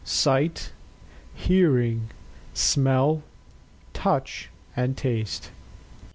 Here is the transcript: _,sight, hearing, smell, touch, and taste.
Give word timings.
_,sight, 0.07 0.71
hearing, 1.35 2.09
smell, 2.55 3.21
touch, 3.93 4.49
and 4.75 4.97
taste. 4.97 5.51